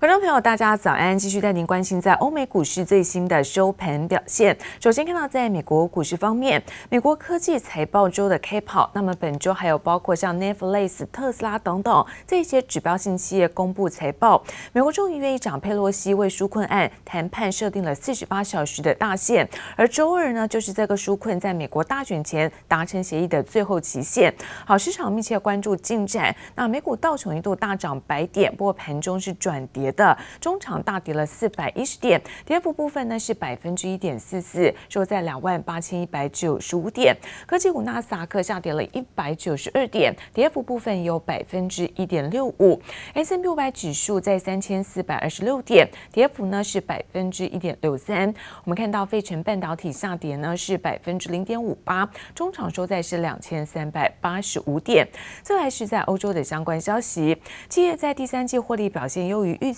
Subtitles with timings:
[0.00, 1.18] 观众朋友，大家早安！
[1.18, 4.56] 继续带您关心在欧美股市最新的收盘表现。
[4.80, 14.42] 首先看到在美国股市方面，美国科技财报周的开跑，那么本周还有包括像 Netflix、特斯拉等等这些指标性企业公布财报。
[14.72, 19.46] 美国众议院议长佩洛西为纾困案谈判设定了四十八小时的大限，
[19.76, 24.34] 而周二呢，就是这个纾困在美国大选前达成协议的最后期限。
[24.64, 26.34] 好，市场密切关注进展。
[26.54, 29.89] 那美股道琼一度大涨百点，不过盘中是转跌。
[29.92, 37.16] 的中场大跌了四百一十点，跌幅部分呢是百分之一点四四，收在两万八千一百九十五点。
[37.46, 42.80] 科技股纳斯达克下跌了一百九十二点，跌幅部分有百分之一点六五。
[43.14, 48.32] S&P 五百指数在三千四百二十六点，跌幅呢是百分之一点六三。
[48.64, 55.06] 我们看到费城半导体下跌呢是百分之零点五八，中场收在是两千三百八十五点。
[55.42, 57.36] 再来是在欧洲的相关消息，
[57.68, 59.72] 企业在第三季获利表现优于预。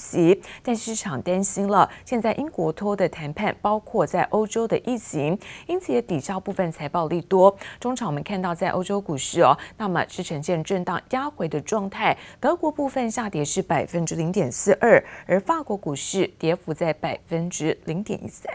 [0.63, 7.57] 但市场担心了，现在英国脱的谈判包括在欧洲的疫情，因此也抵消部分财报利多。
[7.79, 12.17] 中场我们看到在欧洲股市哦，那么是呈现震荡压回的状态。
[12.41, 18.53] 德国部分下跌是百分之零点四二，而法国股市跌幅在百分之零点一三。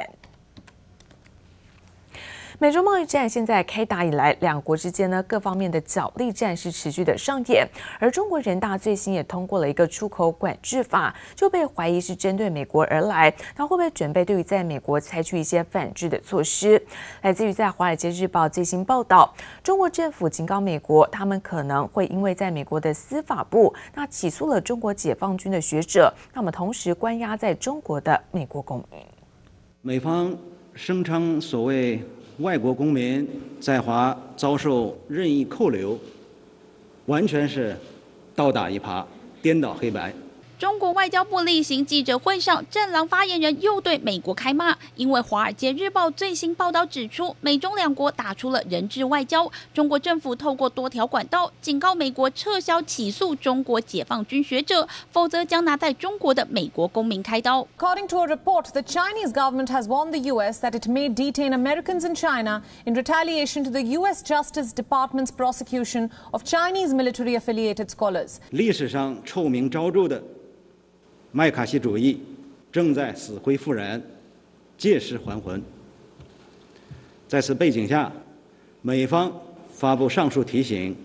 [2.60, 7.68] 美中贸易战现在开打以来，两国之间呢各方面的角力战是持续的上演。
[8.00, 13.32] 而中国人大最新也通过了一个出口管制法，就被怀疑是针对美国而来。
[13.56, 16.82] 他会不会准备对于在美国采取一些反制的措施？
[17.22, 29.00] 来自于在《华尔街日报》最新报道，中国政府警告美国，他们可能会因为在美国的司法部那起诉了中国解放军的学者，那么同时关押在中国的美国公民。
[29.84, 30.36] 美方
[30.74, 32.04] 声称所谓。
[32.40, 33.28] 外国公民
[33.60, 35.98] 在华遭受任意扣留，
[37.08, 37.76] 完全是
[38.36, 39.04] 倒打一耙，
[39.42, 40.14] 颠倒黑白。
[40.60, 49.52] 中国外交部例行记者会上，战狼发言人又对美国开骂，因为《华尔街日报》最新报道指出，美中两国打出了人质外交。
[49.72, 57.68] 中国政府透过多条管道警告美国撤销起诉中国解放军学者，否则将拿在中国的美国公民开刀。
[57.78, 60.60] According to a report, the Chinese government has warned the U.S.
[60.62, 64.24] that it may detain Americans in China in retaliation to the U.S.
[64.24, 68.38] Justice Department's prosecution of Chinese military-affiliated scholars.
[68.50, 70.24] 历史上臭名昭著的。
[71.38, 72.20] 麦卡锡主义
[72.72, 74.02] 正在死灰复燃，
[74.76, 75.62] 借尸还魂。
[77.28, 78.12] 在此背景下，
[78.82, 79.32] 美方
[79.70, 80.98] 发布上述提醒，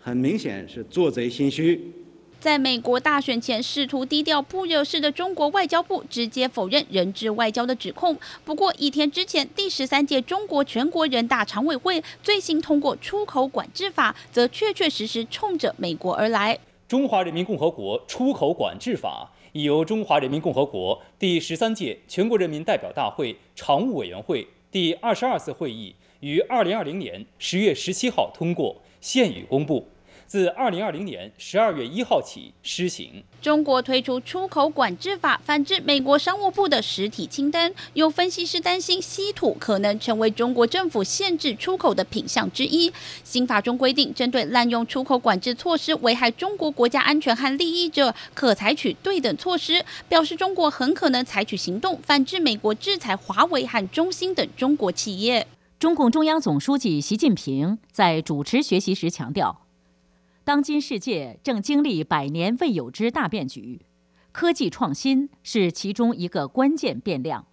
[0.00, 1.92] 很明显是做贼心虚。
[2.40, 8.16] 在美国大选前试图低调不惹事的中国外交部直接否认人质外交的指控。
[8.46, 16.58] 不过一天之前，第十三届中国全国人大常委会最新通过出口管制法，则确确实实冲着美国而来。
[16.88, 19.30] 中华人民共和国出口管制法。
[19.56, 29.88] 已由中华人民共和国第十三届全国人民代表大会常务委员会第二十二次会议于二零二零年十月十七号通过，现已公布。
[30.26, 33.22] 自二零二零年十二月一号起施行。
[33.40, 37.72] 中国推出出口管制法，反制美国商务部的实体清单。
[37.94, 42.92] 有分析师担心，稀土可能成为中国政府限制出口的品项之一。
[43.22, 49.84] 新法中规定，针对滥用出口管制措施危害中国国家安全和利益者，可采取对等措施。
[50.08, 55.46] 表示中国很可能采取行动，反制美国制裁华为和中兴等中国企业。
[55.78, 59.65] 中共中央总书记习近平在主持学习时强调。
[60.46, 63.80] 当今世界正经历百年未有之大变局，
[64.30, 67.44] 科技创新是其中一个关键变量。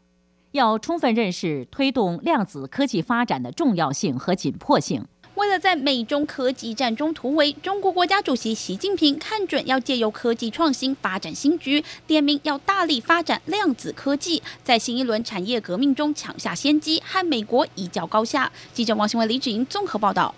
[0.52, 5.04] 要充分认识推动量子科技发展的重要性和紧迫性。
[5.34, 18.52] 为了在美中科技战中突围，中国国家主席习近平看准要借由科技创新发展新局，点名要大力发展量子科技，在新一轮产业革命中抢下先机，和美国一较高下。
[18.72, 20.36] 记者王新文、李芷莹综合报道。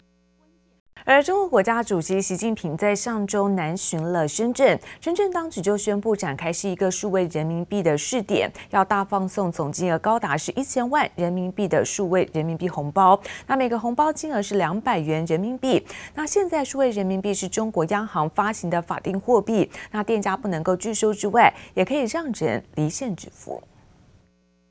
[1.07, 13.21] 而中国国家主席习近平在上周南巡了深圳，深圳当局就宣布展开是一个数位人民币的试点，要大放送总金额高达是一千万人民币的数位人民币红包。
[13.45, 15.85] 那每个红包金额是两百元人民币。
[16.15, 23.61] 那现在数位人民币是中国央行发行的法定货币，那店家不能够拒收之外，也可以让人离线支付。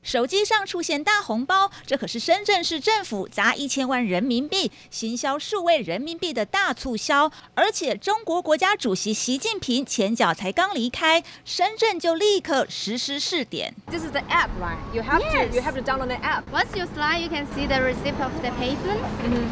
[0.05, 7.31] 手机上出现大红包，这可是深圳市政府砸一千万人民币行销数位人民币的大促销。
[7.55, 13.73] 而且，中国国家主席习近平前脚才刚离开深圳，就立刻实施试点。
[13.87, 14.77] This is the app, right?
[14.93, 16.43] You have to you have to download the app.
[16.53, 19.01] Once you slide, you can see the receipt of the payment.
[19.23, 19.47] Mm-hmm.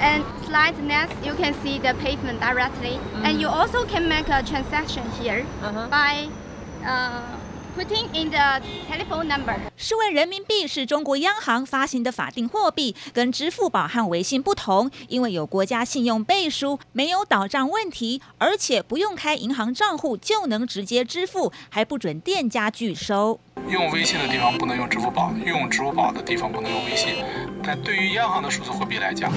[0.00, 2.98] And slide next, you can see the payment directly.
[2.98, 3.24] Mm-hmm.
[3.24, 5.86] And you also can make a transaction here Uh-huh.
[5.88, 6.28] by
[6.84, 7.36] uh,
[7.78, 8.60] putting in the
[8.90, 9.54] telephone number.
[9.76, 23.38] 数位人民币是中国央行发行的法定货币，跟支付宝和微信不同，因为有国家信用背书，没有倒账问题，而且不用开银行账户就能直接支付，还不准店家拒收。
[23.68, 27.24] 用微信的地方不能用支付宝，用支付宝的地方不能用微信。
[27.62, 29.32] 但对于央行的数字货币来讲，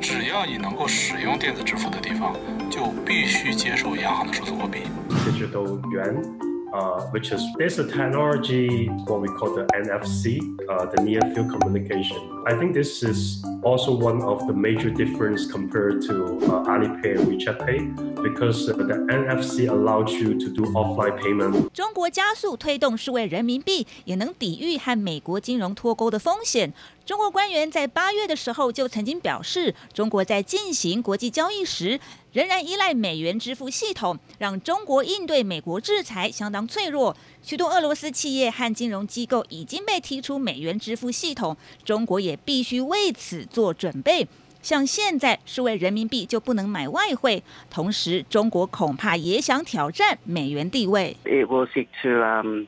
[0.00, 2.36] 只要你能够使用电子支付的地方，
[2.70, 4.82] 就必须接受央行的数字货币。
[5.26, 11.20] Digital yuan, uh, which is this a technology what we call the NFC, uh, the near
[11.34, 12.44] field communication.
[12.46, 17.28] I think this is also one of the major difference compared to uh, Alipay and
[17.28, 17.80] WeChat Pay.
[18.22, 18.74] Because the
[19.08, 21.70] NFC allows you to do offline payment.
[21.72, 26.72] 中国加速推动数位人民币，也能抵御和美国金融脱钩的风险。
[27.06, 31.98] 中国官员在八月的时候就曾经表示，中国在进行国际交易时，
[32.32, 37.16] 仍然依赖美元支付系统，让中国应对美国制裁相当脆弱。
[37.41, 44.27] 许多俄罗斯企业和金融机构已经被踢出美元支付系统，中国也必须为此做准备。
[44.61, 51.15] 像现在数位人民币就不能买外汇，同时中国恐怕也想挑战美元地位。
[51.23, 52.65] It will seek to um,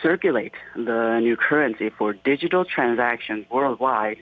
[0.00, 4.18] circulate the new currency for digital transactions worldwide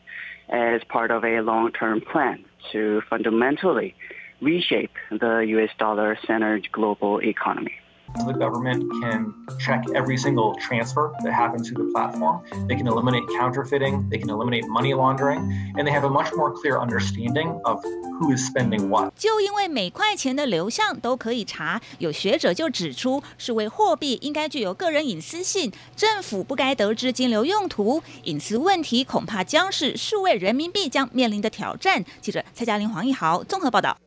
[0.48, 2.38] as part of a long-term plan
[2.72, 3.92] to fundamentally
[4.40, 5.70] reshape the U.S.
[5.76, 7.72] dollar-centered global economy.
[8.15, 12.41] The government can check every single transfer that happens through the platform.
[12.67, 14.09] They can eliminate counterfeiting.
[14.09, 15.39] They can eliminate money laundering,
[15.75, 17.81] and they have a much more clear understanding of
[18.19, 19.13] who is spending what.
[19.15, 28.03] 就因为每块钱的流向都可以查，有学者就指出，数位货币应该具有个人隐私性，政府不该得知金流用途。
[28.23, 32.03] 隐私问题恐怕将是数位人民币将面临的挑战。
[32.21, 33.97] 记者蔡嘉玲、黄奕豪综合报道。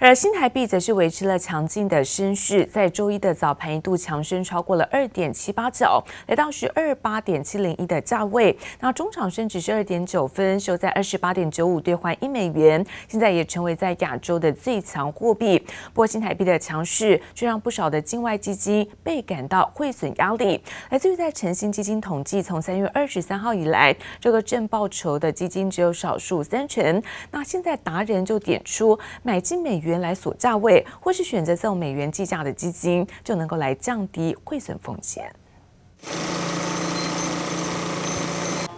[0.00, 8.56] 而新台币则是维持了强劲的升势，在周一的早盘一度强升超过了二点七八角，来到是二八点七零一的价位。
[8.80, 15.58] 那中场升值是二点九分，收在二十八点九五兑换一美元，现在也成为在亚洲的最强货币。
[15.58, 20.60] 不过新台币的强势却让不少的境外基金倍感到汇损压力。
[20.90, 27.00] 来自于在晨星基金统计，从三月二十三号以来，这个正报酬的基金只有少数三成。
[27.30, 29.83] 那现在达人就点出买进美。
[29.84, 35.30] 美元来锁价位，或是选择用美元计价的基金，就能够来降低汇损风险。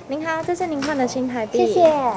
[0.09, 2.13] 您好，这是您换的新台币，谢谢。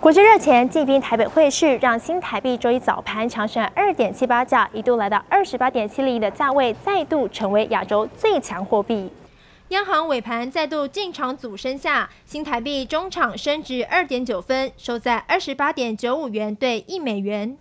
[0.00, 9.10] 国际热钱进兵台北汇市，让新台币周一早盘强升二点七八角，一度来到二十八点七零的价位，再度成为亚洲最强货币。
[9.70, 17.56] 央行尾盘再度进场阻升下，新台币中场升值二点九分，收在二十八点九五元兑一美元。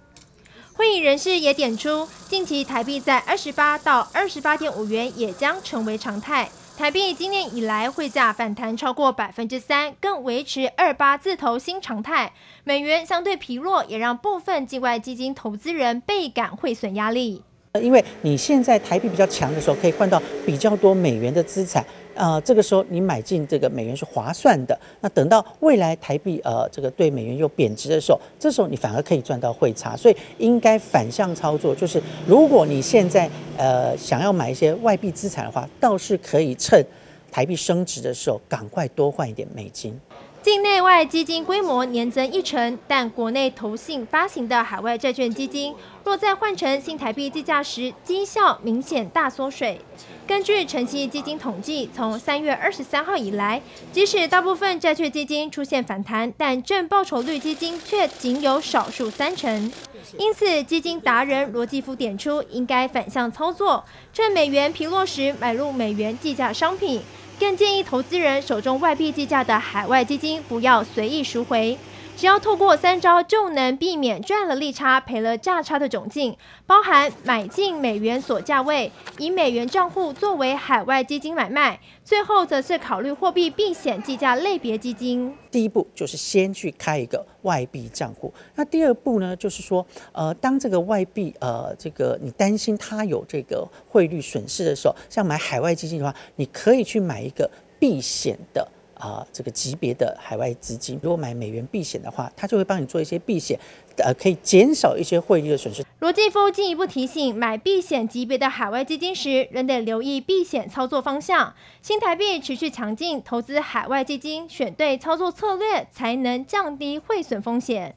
[0.78, 6.50] 会议人士也点出，近期台币在二十八到二十八点五元也将成为常态。
[6.78, 12.34] 台币今年以来汇价反弹超过百分之三，更维持二八字头新常态。
[12.66, 17.42] 美元相对疲弱，也让部分境外基金投资人倍感汇损压力。
[17.82, 21.86] 因为你现在台币比较强的时候，可以换到比较多美元的资产。
[22.16, 24.78] 呃，这个时候你买进这个美元是划算的。
[25.02, 29.96] 那等到未来台币呃这个对美元又贬值的时候，这时候你反而可以赚到汇差。
[29.96, 36.84] 所以应该反向操作，就是如果你现在呃想要买一些外币资产的话，倒是可以趁
[37.32, 40.00] 台币升值的时候，赶快多换一点美金。
[40.46, 45.74] 境内外基金规模年增一成，但国内投信发行的海外债券基金，
[46.04, 49.82] 若再换成新台币计价时，绩效明显大缩水。
[50.28, 53.60] 根据晨曦基金统计，从三月二十三号以来，
[53.92, 59.72] 即使大部分债券基金出现反弹，但正报酬率基金却仅有少数三成。
[60.20, 63.84] 因此，基金达人罗继夫点出，应该反向操作，
[64.14, 67.02] 趁美元疲弱时买入美元计价商品。
[67.38, 71.78] 更建议投资人手中外币计价的海外基金不要随意赎回，
[72.18, 85.36] 只要透过三招就能避免赚了利差赔了价差的窘境，包含买进美元锁价位，以美元账户作为海外基金买卖，最后则是考虑货币避险计价类别基金。
[85.52, 98.66] 第一步就是先去开一个外币账户，那第二步呢，就是说，呃，当这个外币呃这个你担心它有这个汇率损失的时候，像买海外基金的话，你可以去买一个避险的。
[98.96, 103.60] 啊、这个级别的海外资金，如果买美元避险的话，它就会帮你做一些避险，
[103.98, 105.84] 呃，可以减少一些汇率的损失。
[106.00, 111.54] 罗继夫进一步提醒，买避险级别的海外基金时，仍得留意避险操作方向。
[111.82, 117.96] 新台币持续强劲，投资海外基金选对操作策略，才能降低汇损风险。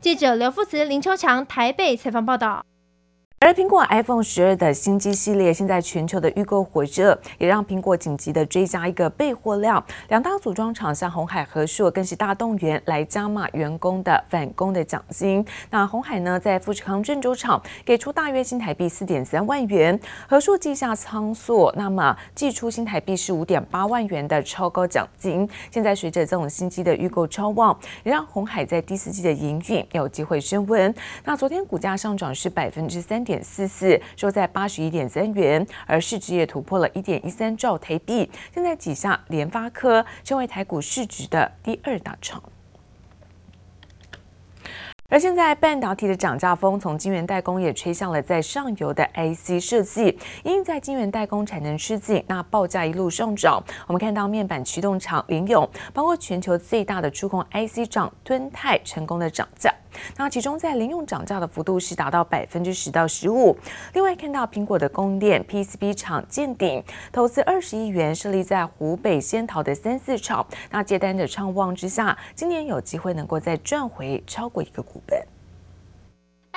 [0.00, 2.64] 记者刘富慈、林秋强台北采访报道。
[3.44, 9.84] 而苹果 iPhone 十二的新机系列现在全球的预购火热，也让苹果紧急的追加一个备货量。
[10.10, 15.44] 两大组装厂像红海、和硕更是大动员来加码员工的返工的奖金。
[15.70, 25.50] 那红海呢，在富士康郑州厂给出大约新台币四点三万元，和硕计下仓数，那么祭出新台币是五点八万元的超高奖金。
[25.68, 30.94] 现在随着这种新机的预购超旺，也让红海在第四季的营运有机会升温。
[31.24, 33.31] 那昨天股价上涨是百分之三点。
[33.32, 42.42] 点四四收在八十一点三元，而市值也突破了一点一三兆台币，现在挤下联发科，成为台股市值的第二大厂。
[45.08, 53.62] 而现在半导体的涨价风从晶圆代工也吹向了在上游的 IC 设计，因在晶圆代工产能吃紧，那报价一路上涨。
[53.86, 59.70] 我们看到面板驱动厂联咏，包括全球最大的触控 IC 厂敦泰成功的涨价。
[60.16, 63.56] 那其中在零用涨价的幅度是达到百分之十到十五。
[63.94, 66.82] 另外看到苹果的供电 PCB 厂见顶
[67.12, 75.31] 投资二十亿元设立在湖北仙桃的三四厂，那接单的畅旺之下，今年有机会能够再赚回超过一个股本。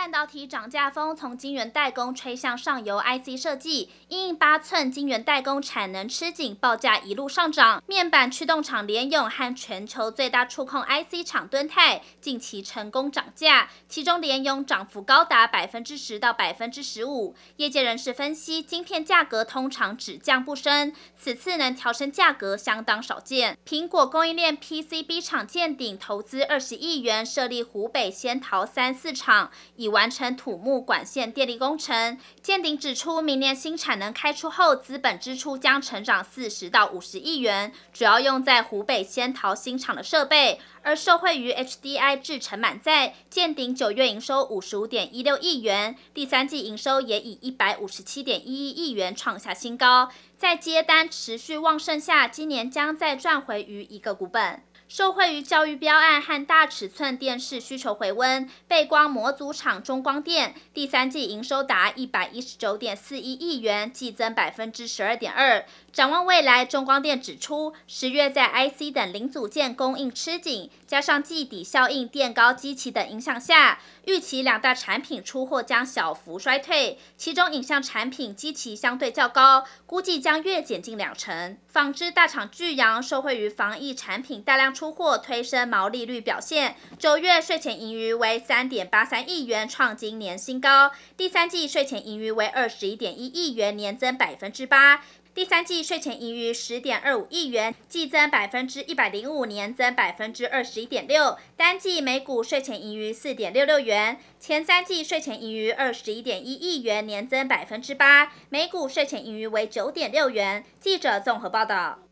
[0.05, 7.81] 半导体涨价风从晶圆代工吹向上游 IC 设计，因应八寸晶圆代工产能吃紧，报价一路上涨。
[7.88, 17.35] 面板驱动厂联咏和全球最大触控 IC 厂敦泰近期成功涨价，其中联咏涨幅高达百分之十到百分之十五。
[17.55, 23.57] 业界人士分析，晶片价格通常只降不升，此次能调升价格相当少见。
[23.67, 32.17] 苹果供应链 PCB 厂建鼎投资二十亿元设立湖北仙桃三四厂，以完成土木管线电力工程。
[32.41, 40.59] 建鼎指出，明年新产能开出后，资本支出将成长四十到五十亿元，主要用在湖北仙桃新厂的设备。
[40.83, 50.11] 而受惠于 HDI 制成满载，建鼎九月营收五十五点一六亿元，第三季营收也以一百五十七点一一亿元创下新高。
[50.37, 54.61] 在接单持续旺盛下，今年将再赚回逾一个股本。
[54.88, 65.65] 受惠于教育标案和大尺寸电视需求回温，背光模组厂中光电第三季营收达一百一十九点四一亿元，季增百分之十二点二。
[65.95, 76.99] 展望未来，中光电指出，十月在 IC 等零组件供应吃紧，加上季底效应、垫高基期等影响下，预期两大产品出货将小幅衰退。
[77.15, 81.57] 其中影像产品基期相对较高，估计将月减近两成。
[81.69, 86.75] 纺织大厂巨阳受惠于防疫产品大量出货，推升毛利率表现。
[86.99, 90.91] 九月税前盈余为三点八三亿元，创今年新高。
[91.15, 95.01] 第三季税前盈余为二十一点一亿元，年增百分之八。
[95.36, 101.38] 第三季税前盈余十点二五亿元，季增百分之一百零五，年增百分之二十一点六。
[101.58, 110.63] 单季每股税前盈余四点六六元，前三季税前盈余二十一点一亿元，年增百分之八，每股税前盈余为九点六元。
[110.80, 112.04] 记者综合报道。